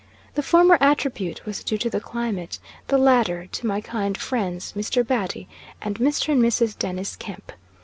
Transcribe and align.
The 0.33 0.41
former 0.41 0.79
attribute 0.81 1.45
was 1.45 1.63
due 1.63 1.77
to 1.77 1.87
the 1.87 1.99
climate, 1.99 2.57
the 2.87 2.97
latter 2.97 3.45
to 3.45 3.67
my 3.67 3.81
kind 3.81 4.17
friends, 4.17 4.73
Mr. 4.75 5.05
Batty, 5.05 5.47
and 5.79 5.97
Mr. 5.99 6.29
and 6.29 6.41
Mrs. 6.41 6.75
Dennis 6.79 7.15
Kemp. 7.15 7.51